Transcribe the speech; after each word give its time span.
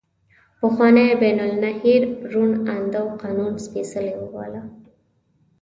پخواني 0.61 1.03
بین 1.23 1.39
النهرین 1.47 2.03
روڼ 2.31 2.49
اندو 2.73 3.03
قانون 3.21 3.53
سپیڅلی 3.65 4.13
وباله. 4.23 4.61